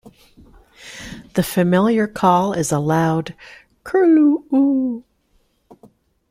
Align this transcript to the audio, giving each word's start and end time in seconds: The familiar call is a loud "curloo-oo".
The 1.35 1.43
familiar 1.43 2.07
call 2.07 2.53
is 2.53 2.71
a 2.71 2.79
loud 2.79 3.35
"curloo-oo". 3.85 5.03